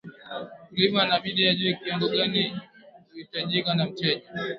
[0.65, 2.57] Mkulima anabidi ajue kiwango gani
[3.13, 4.29] uhitajika na mteja